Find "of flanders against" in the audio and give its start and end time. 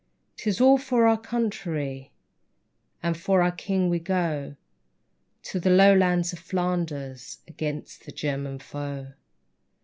6.33-8.05